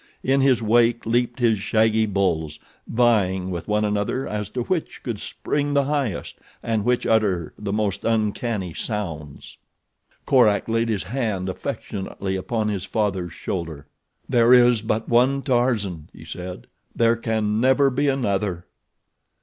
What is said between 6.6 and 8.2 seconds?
and which utter the most